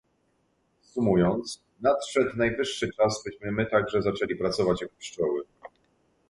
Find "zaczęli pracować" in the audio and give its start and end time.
4.01-4.81